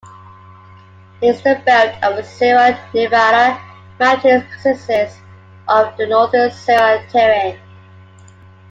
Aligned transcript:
The 1.21 1.29
eastern 1.29 1.63
belt 1.63 1.93
of 2.01 2.15
the 2.15 2.23
Sierra 2.23 2.75
Nevada 2.91 3.61
mountains 3.99 4.45
consists 4.63 5.19
of 5.67 5.95
the 5.95 6.07
Northern 6.07 6.49
Sierra 6.49 7.05
Terrane. 7.11 7.59